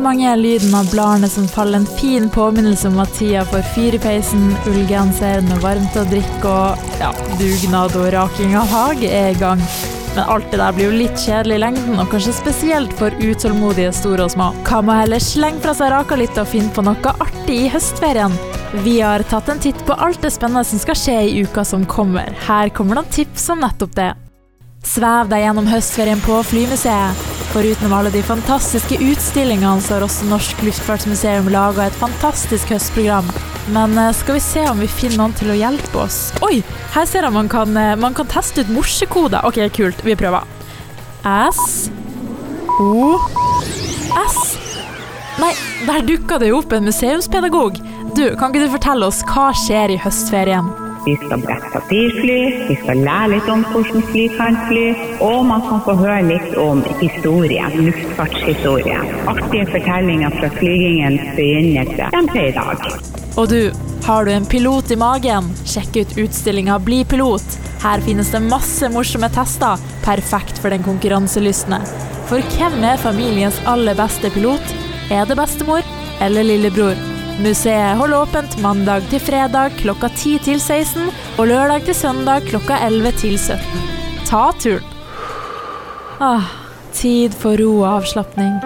[0.00, 3.96] mange er lyden av bladene som faller en fin påminnelse om at tida for fyr
[3.96, 7.10] i peisen, ullgenser med varmt å drikke og ja,
[7.40, 9.62] dugnad og raking av hage er i gang.
[10.16, 13.92] Men alt det der blir jo litt kjedelig i lengden, og kanskje spesielt for utålmodige
[13.94, 14.48] store og små.
[14.66, 18.34] Hva med heller slenge fra seg raka litt og finne på noe artig i høstferien?
[18.84, 21.86] Vi har tatt en titt på alt det spennende som skal skje i uka som
[21.86, 22.34] kommer.
[22.46, 24.12] Her kommer noen tips om nettopp det.
[24.86, 27.29] Svev deg gjennom høstferien på Flymuseet.
[27.50, 33.26] Foruten alle de fantastiske utstillingene, så har også Norsk Luftfartsmuseum laga et fantastisk høstprogram.
[33.74, 36.20] Men eh, skal vi se om vi finner noen til å hjelpe oss.
[36.46, 36.60] Oi!
[36.94, 39.42] Her ser jeg man kan, eh, man kan teste ut morsekoder.
[39.50, 40.04] OK, kult.
[40.06, 40.46] Vi prøver.
[41.26, 41.90] S
[42.80, 43.18] O
[44.14, 44.38] S
[45.40, 45.50] Nei,
[45.88, 47.82] der dukka det jo opp en museumspedagog.
[48.14, 50.70] Du, kan ikke du fortelle oss hva skjer i høstferien?
[51.04, 54.86] Vi skal brette papirfly, vi skal lære litt om hvordan fly kan fly,
[55.24, 59.06] og man kan få høre litt om historien, luftfartshistorien.
[59.30, 62.84] Artige fortellinger fra flygingens begynnelse frem til i dag.
[63.40, 63.60] Og du,
[64.04, 65.48] har du en pilot i magen?
[65.64, 67.56] Sjekk ut utstillinga Bli pilot.
[67.80, 71.80] Her finnes det masse morsomme tester, perfekt for den konkurranselystne.
[72.28, 74.76] For hvem er familiens aller beste pilot?
[75.10, 75.80] Er det bestemor
[76.20, 77.19] eller lillebror?
[77.38, 82.78] Museet holder åpent mandag til fredag klokka 10 til 16 og lørdag til søndag klokka
[82.86, 83.60] 11 til 17.
[84.28, 84.84] Ta turen.
[86.20, 86.50] Ah,
[86.92, 88.58] tid for ro og avslapning.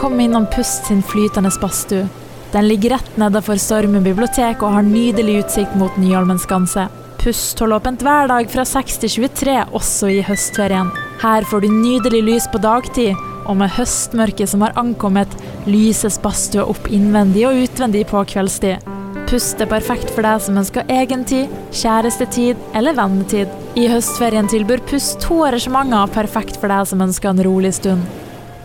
[0.00, 2.08] Kom innom Pust sin flytende badstue.
[2.52, 6.88] Den ligger rett nedenfor Stormen bibliotek og har nydelig utsikt mot Nyholmen skanse.
[7.20, 10.90] Pust holder åpent hver dag fra 6 til 23, også i høstferien.
[11.20, 13.18] Her får du nydelig lys på dagtid,
[13.48, 15.32] og med høstmørket som har ankommet,
[15.66, 18.84] lyses badstua opp innvendig og utvendig på kveldstid.
[19.28, 23.50] Pust er perfekt for deg som ønsker egentid, kjærestetid eller vennetid.
[23.76, 28.06] I høstferien tilbyr Pust to arrangementer perfekt for deg som ønsker en rolig stund.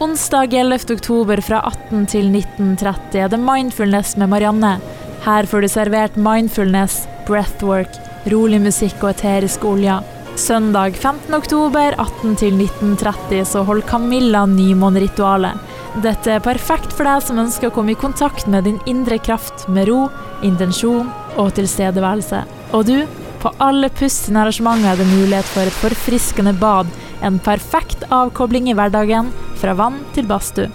[0.00, 0.94] Onsdag 11.
[0.96, 4.78] oktober fra 18 til 19.30 er det Mindfulness med Marianne.
[5.24, 7.96] Her får du servert mindfulness, breathwork,
[8.32, 10.04] rolig musikk og eteriske oljer.
[10.40, 11.34] Søndag 15.
[11.36, 15.58] oktober 18 til 19.30 så holder Camilla nymåneritualet.
[16.00, 19.66] Dette er perfekt for deg som ønsker å komme i kontakt med din indre kraft
[19.68, 20.06] med ro,
[20.46, 22.40] intensjon og tilstedeværelse.
[22.72, 22.96] Og du,
[23.42, 26.88] på alle Pust sine arrangementer er det mulighet for et forfriskende bad,
[27.20, 29.28] en perfekt avkobling i hverdagen,
[29.60, 30.72] fra vann til badstue.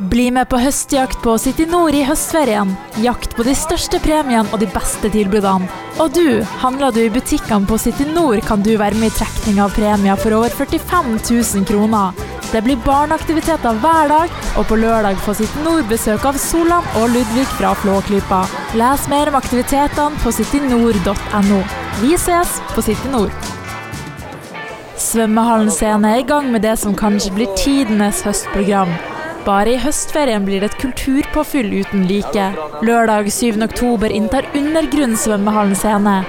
[0.00, 2.70] Bli med på høstjakt på City Nord i høstferien.
[3.04, 5.68] Jakt på de største premiene og de beste tilbudene.
[6.00, 9.60] Og du, handler du i butikkene på City Nord, kan du være med i trekning
[9.60, 12.16] av premier for over 45 000 kroner.
[12.48, 17.12] Det blir barneaktiviteter hver dag, og på lørdag får City Nord besøk av Solan og
[17.12, 18.40] Ludvig fra Flåklypa.
[18.80, 21.62] Les mer om aktivitetene på citynord.no.
[22.00, 23.36] Vi ses på City Nord.
[24.96, 28.96] Svømmehallen Scene er i gang med det som kanskje blir tidenes høstprogram.
[29.44, 32.50] Bare i høstferien blir det et kulturpåfyll uten like.
[32.84, 33.62] Lørdag 7.
[33.64, 36.20] oktober inntar Undergrunn svømmehallen scene.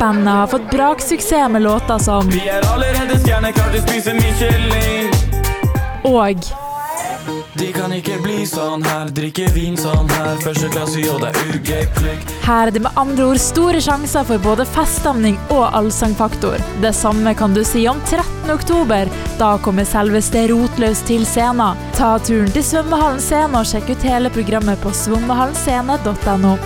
[0.00, 5.14] Bandet har fått braksuksess med låter som Vi er allerede stjerner, klart vi spiser kylling.
[6.04, 6.65] Og
[7.56, 10.34] De kan ikke bli sånn her, drikke vin sånn her.
[10.44, 12.32] Første klasse, jo, det er ugøy klikk.
[12.44, 16.60] her er det med andre ord store sjanser for både feststemning og allsangfaktor.
[16.84, 18.50] Det samme kan du si om 13.
[18.52, 19.08] oktober.
[19.40, 21.80] Da kommer selveste Rotløs til scenen.
[21.96, 26.58] Ta turen til svømmehallen scene og sjekk ut hele programmet på svømmehallenscene.no.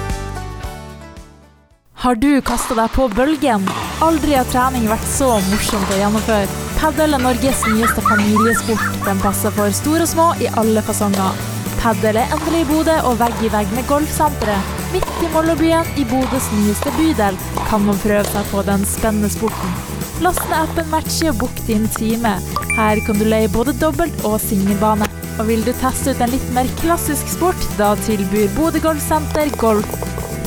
[2.00, 3.68] Har du kasta deg på bølgen?
[4.02, 6.69] Aldri har trening vært så morsomt å gjennomføre.
[6.80, 8.94] Padel er Norges nyeste familiesport.
[9.04, 11.36] Den passer for store og små i alle fasonger.
[11.82, 14.70] Padel er endelig i Bodø og vegg i vegg med golfsenteret.
[14.94, 17.36] Midt i Mollobyen, i Bodøs nyeste bydel,
[17.68, 19.76] kan man prøve seg på den spennende sporten.
[20.24, 22.32] Last ned appen Matchy og book din time.
[22.78, 25.12] Her kan du leie både dobbelt- og singelbane.
[25.36, 29.96] Og vil du teste ut en litt mer klassisk sport, da tilbyr Bodø Golfsenter golf.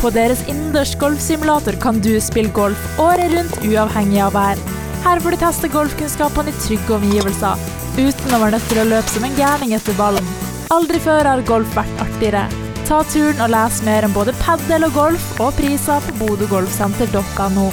[0.01, 4.69] På deres innendørs golfsimulator kan du spille golf året rundt, uavhengig av vær.
[5.03, 7.63] Her får du teste golfkunnskapene i trygge omgivelser,
[7.99, 10.29] uten å være nødt til å løpe som en gærning etter ballen.
[10.71, 12.45] Aldri før har golf vært artigere.
[12.87, 17.65] Ta turen og les mer om både padel og golf, og priser på bodøgolfsenter.no.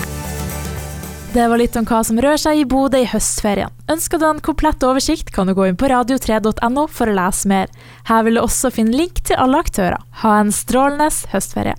[1.31, 3.71] Det var litt om hva som rører seg i Bodø i høstferien.
[3.91, 7.71] Ønsker du en komplett oversikt, kan du gå inn på radio3.no for å lese mer.
[8.11, 10.03] Her vil du også finne link til alle aktører.
[10.25, 11.79] Ha en strålende høstferie.